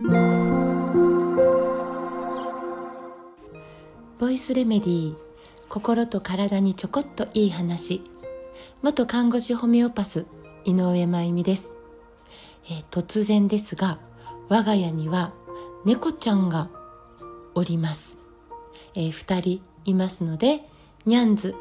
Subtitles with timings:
[0.00, 0.06] ボ
[4.30, 5.16] イスレメディー
[5.68, 8.04] 心と体にちょこっといい話。
[8.80, 10.24] 元看護師ホメオパス
[10.64, 11.72] 井上真由美です、
[12.66, 13.98] えー、突然ですが
[14.48, 15.32] 我が家には
[15.84, 16.70] 猫ちゃんが
[17.56, 18.18] おります、
[18.94, 20.60] えー、2人いますので
[21.06, 21.56] ニャンズ。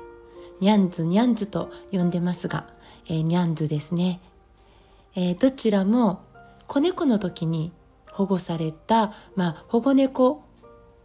[0.60, 2.68] ニャンズニャンズと呼んでますが、
[3.08, 4.20] えー、ニャンズですね、
[5.16, 6.22] えー、どちらも
[6.68, 7.72] 子猫の時に
[8.18, 10.42] 保護された、まあ、保護猫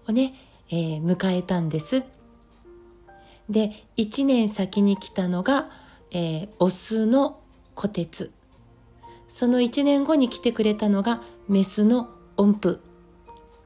[0.09, 0.35] をね、
[0.71, 2.05] えー、迎えたんです。
[3.51, 5.69] で1年先に来たのが、
[6.11, 7.39] えー、オスの
[7.75, 8.33] 虎鉄。
[9.29, 11.21] その1年後に来てくれたのが
[11.51, 12.09] メスの
[12.39, 12.81] 音符。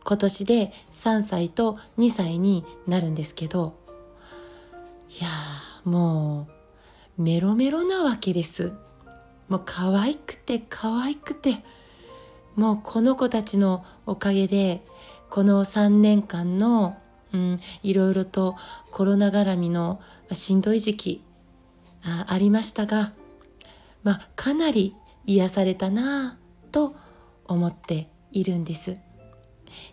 [0.03, 3.75] 今年で3歳と2歳になるんですけど
[5.11, 5.29] いや
[5.85, 6.49] も
[7.19, 8.73] うメロメロなわけです。
[9.49, 11.63] もう可愛くて可愛くて。
[12.57, 14.83] もうこの子たちのおかげで
[15.31, 16.97] この3年間の、
[17.33, 18.57] うん、いろいろと
[18.91, 20.01] コロナ絡みの
[20.33, 21.25] しんどい時期
[22.03, 23.13] あありましたが、
[24.03, 24.97] まあ、かなり
[25.27, 26.97] 癒されたなぁと
[27.45, 28.97] 思っているんです。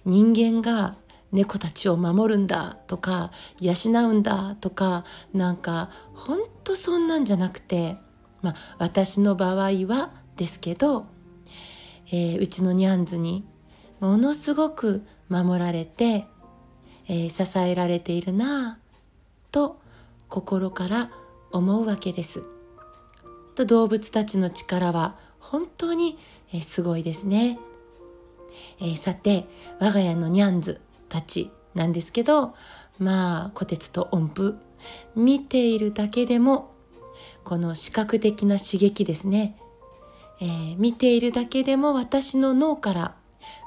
[0.05, 0.95] 人間が
[1.31, 3.73] 猫たちを守るんだとか養
[4.09, 5.03] うんだとか
[5.33, 7.97] なんかほんとそんなんじゃなくて
[8.41, 11.07] まあ私の場合はですけど
[12.13, 13.43] えー、うちのニャンズに
[13.99, 16.27] ものすごく守られて、
[17.07, 19.81] えー、支えられているなぁと
[20.29, 21.11] 心から
[21.51, 22.43] 思うわけです。
[23.55, 26.19] と動物たちの力は本当に、
[26.53, 27.59] えー、すごいですね。
[28.79, 29.47] え、さて
[29.79, 32.53] 我が家のニャンズたちなんですけど
[32.99, 34.59] まあ虎鉄と音符
[35.15, 36.75] 見ているだけでも
[37.43, 39.57] この視覚的な刺激ですね
[40.39, 43.15] えー、見ているだけでも私の脳から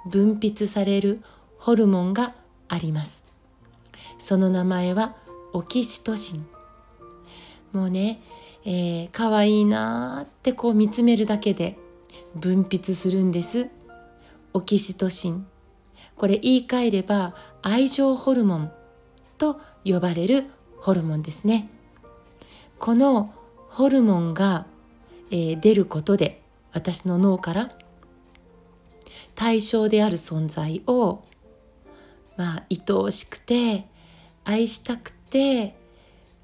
[0.06, 1.22] 分泌される
[1.58, 2.34] ホルモンが
[2.68, 3.24] あります。
[4.18, 5.16] その名前は
[5.52, 6.46] オキシトシン。
[7.72, 8.20] もうね、
[8.64, 11.76] えー、可愛いなってこう見つめるだけで
[12.34, 13.68] 分泌するんです。
[14.52, 15.46] オキシトシン。
[16.16, 18.72] これ言い換えれば愛情ホルモン
[19.38, 20.44] と呼ばれる
[20.78, 21.68] ホルモンですね。
[22.78, 23.34] この
[23.70, 24.66] ホルモンが、
[25.30, 26.42] えー、出ることで
[26.76, 27.70] 私の脳から
[29.34, 31.24] 対象である存在を
[32.36, 33.86] まあ愛おしくて
[34.44, 35.74] 愛したくて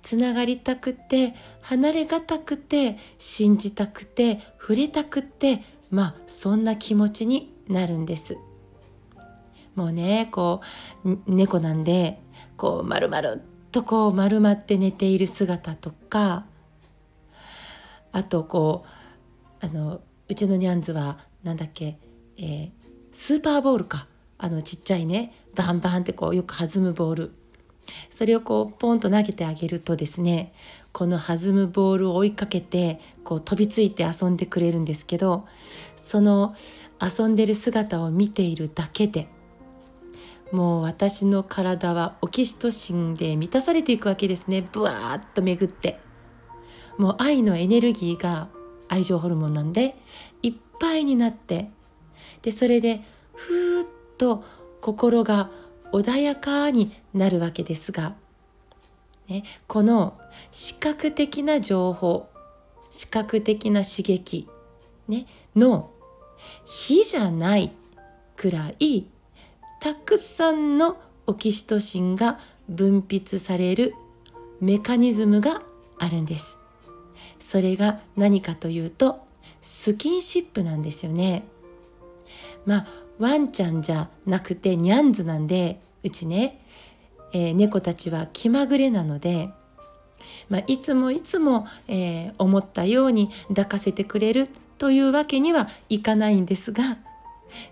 [0.00, 5.60] つながりたくて離れがたくて信じたくて触れたくて
[5.90, 8.38] まあそんな気持ちになるんです。
[9.74, 10.62] もうねこ
[11.04, 12.18] う猫なんで
[12.56, 13.36] こう丸々
[13.70, 16.46] とこう丸まって寝ている姿とか
[18.12, 18.86] あとこ
[19.62, 20.00] うあの
[20.32, 21.98] うちのニャンズは何だっけ、
[22.38, 22.70] えー、
[23.12, 24.06] スーパーボールか。
[24.38, 27.32] あのちっちゃいねバンバンってこうよく弾むボール。
[28.08, 30.54] それをこうポンと投げてあげるとですね
[30.92, 35.46] この弾むボールを追いかけてこう飛びついて遊んでくれるんですけど
[35.96, 36.54] その
[36.98, 39.28] 遊んでる姿を見ているだけで
[40.50, 44.66] もう私の体はオキシトシンで満たされていくわけですね。
[44.72, 46.00] ブワーッと巡って。
[46.96, 48.48] もう愛のエネルギーが
[48.88, 49.96] 愛情ホルモンなんで
[50.42, 51.70] いっぱいになって
[52.42, 53.00] でそれで
[53.34, 53.88] ふーっ
[54.18, 54.44] と
[54.80, 55.50] 心が
[55.92, 58.14] 穏やかになるわけですが、
[59.28, 60.18] ね、この
[60.50, 62.28] 視覚的な情報
[62.90, 64.48] 視覚的な刺激、
[65.08, 65.90] ね、の
[66.66, 67.72] 比じゃない
[68.36, 69.06] くらい
[69.80, 72.38] たくさんのオキシトシンが
[72.68, 73.94] 分泌される
[74.60, 75.62] メカニズムが
[75.98, 76.56] あるんです。
[77.38, 79.24] それが何かというと
[79.60, 81.44] スキンシップなんですよね。
[82.66, 82.86] まあ
[83.18, 86.60] ワンちゃんじゃなくてニャンズなんでうちね、
[87.32, 89.50] えー、猫たちは気まぐれなので、
[90.48, 96.98] まあ、いつもいつも、えー、思ったように抱かせてくれるというわけにはいかないんですが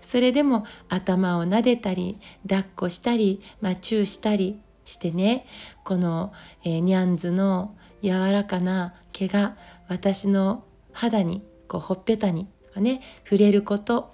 [0.01, 5.45] それでも頭を撫でたり抱っこしたり、まあ、チューしたりしてね
[5.83, 6.31] この、
[6.63, 9.55] えー、ニャンズの柔らかな毛が
[9.87, 14.13] 私の肌にこうほっぺたにとかね触れること、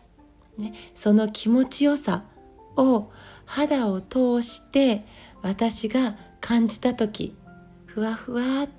[0.57, 2.23] ね、その気持ちよさ
[2.75, 3.09] を
[3.45, 5.05] 肌を通して
[5.41, 7.35] 私が感じた時
[7.85, 8.69] ふわふわっ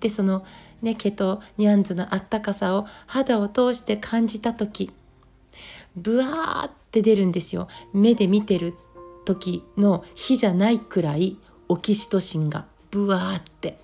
[0.00, 0.44] てその
[0.82, 4.92] ね毛とニャンズのあったかさを肌を通して感じた時
[5.96, 7.68] ブワーって出るんですよ。
[7.92, 8.74] 目で見てる
[9.24, 11.36] 時の火じゃないくらい
[11.68, 13.78] オキシトシンがブワーって。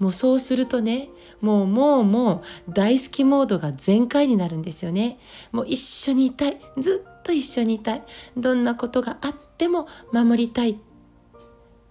[0.00, 1.10] もうそうするとね
[1.40, 5.18] もうもうもう大好きモードが全開になるんですよね。
[5.52, 8.02] もう一緒にいたいずっと一緒にいたい。
[8.36, 10.80] どんなことがあっても守りたい。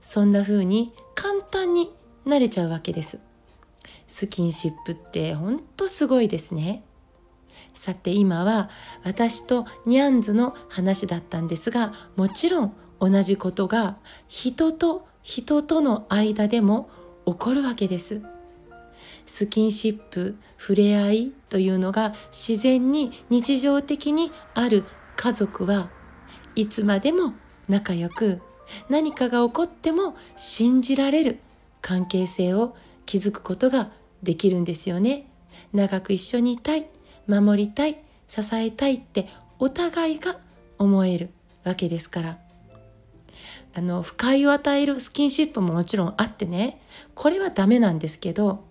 [0.01, 1.91] そんな風に簡単に
[2.25, 3.19] なれちゃうわけです。
[4.07, 6.83] スキンシップってほんとすごいですね。
[7.73, 8.69] さて今は
[9.03, 13.97] 私とニャンズの話だったんですがもちろん同じことが
[14.27, 16.89] 人と人との間でも
[17.29, 18.21] 起こるわけです。
[19.25, 24.83] スキンシップ触れ合いというのが自然に日常的にある
[25.15, 25.89] 家族は
[26.55, 27.33] いつまでも
[27.67, 28.41] 仲良く
[28.89, 31.39] 何かが起こっても信じられる
[31.81, 33.91] 関係性を築くことが
[34.23, 35.27] できるんですよね。
[35.71, 36.87] 長く一緒にいたい
[37.27, 39.27] 守りたい支えたいって
[39.59, 40.39] お互いが
[40.79, 41.29] 思える
[41.63, 42.48] わけですから。
[43.79, 46.81] あの不快を与えるスキンシップももちろんあってね
[47.15, 48.65] これはダメなんですけど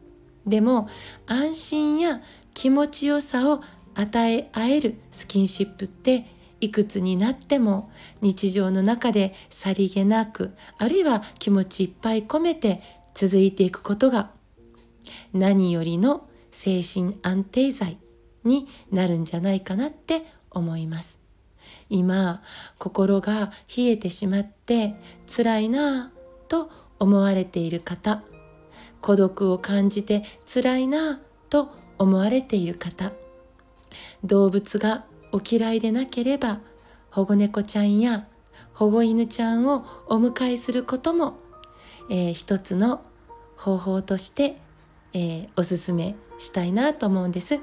[0.46, 0.86] でも
[1.26, 2.20] 安心や
[2.52, 3.62] 気持ちよさを
[3.94, 6.26] 与え合えるスキンシップって
[6.60, 7.90] いくつになっても
[8.20, 12.82] 日常の中でさりげなくあるいは気持ちいっぱい込めて
[13.14, 14.30] 続いていくことが
[15.32, 17.96] 何よりの精神安定剤
[18.44, 21.17] になるんじゃないかなって思います。
[21.90, 22.42] 今
[22.78, 24.94] 心が冷えてしまって
[25.26, 28.22] 辛いなぁと思われている方
[29.00, 31.20] 孤独を感じて辛いな
[31.50, 33.12] と思われている方
[34.24, 36.60] 動物がお嫌いでなければ
[37.10, 38.26] 保護猫ちゃんや
[38.72, 41.38] 保護犬ちゃんをお迎えすることも、
[42.10, 43.02] えー、一つの
[43.56, 44.56] 方法として、
[45.12, 47.58] えー、おすすめしたいなと思うんです。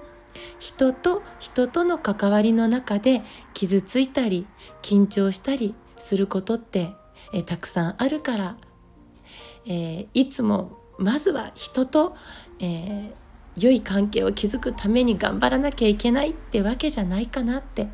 [0.60, 3.22] 人と人との関わりの中で
[3.54, 4.48] 傷ついたり
[4.82, 6.92] 緊張したりすることって、
[7.34, 8.58] え、たくさんあるから、
[9.68, 12.16] えいつもまずは人と、
[12.60, 13.12] えー、
[13.58, 17.88] 良い関係を築くために頑張らなきゃいけないってわけじゃないかなって。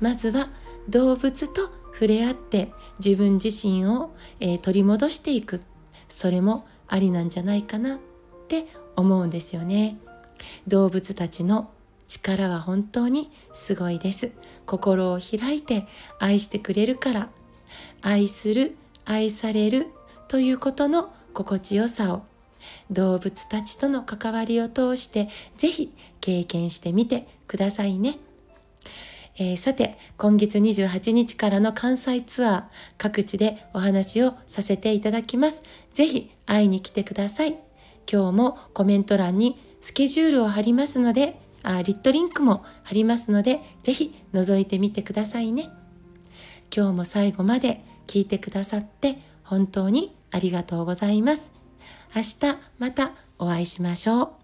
[0.00, 0.48] まずは
[0.88, 2.72] 動物と触れ合って
[3.04, 5.62] 自分自身を、えー、取り戻していく。
[6.08, 7.98] それもありなんじゃないかなっ
[8.48, 9.98] て思うんですよね。
[10.66, 11.70] 動物たちの
[12.06, 14.30] 力は本当にすごいです
[14.66, 15.86] 心を開いて
[16.18, 17.28] 愛してくれるから
[18.02, 19.88] 愛する愛される
[20.28, 22.22] ということの心地よさを
[22.90, 28.18] 動物たちとの関わりを通してぜひ経験してみてくださいね。
[29.36, 32.64] えー、さて今月28日からの関西ツアー
[32.98, 35.62] 各地でお話をさせていただきます。
[35.92, 37.58] ぜひ会いに来てください。
[38.10, 45.68] 今日もコメント欄にスケジュールを貼りますのであリットリンクも貼りますのでぜひ覗いてみてくださいね。
[46.74, 51.52] 今日も最後まで聞いてくださって本当にありがとうございます。
[52.16, 54.43] 明日またお会いしましょう。